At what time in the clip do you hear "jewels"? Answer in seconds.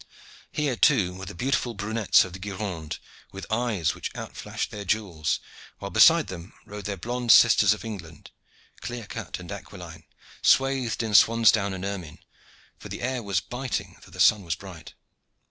4.83-5.39